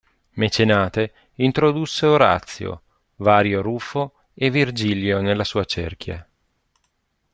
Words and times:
Mecenate 0.31 1.13
introdusse 1.35 2.07
Orazio, 2.07 2.81
Vario 3.17 3.61
Rufo 3.61 4.13
e 4.33 4.49
Virgilio 4.49 5.21
nella 5.21 5.43
sua 5.43 5.63
cerchia. 5.63 6.27